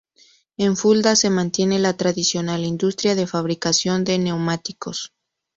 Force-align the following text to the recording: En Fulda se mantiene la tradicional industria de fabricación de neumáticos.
En 0.57 0.77
Fulda 0.77 1.15
se 1.15 1.29
mantiene 1.29 1.77
la 1.77 1.93
tradicional 1.95 2.65
industria 2.65 3.13
de 3.13 3.27
fabricación 3.27 4.03
de 4.03 4.17
neumáticos. 4.17 5.13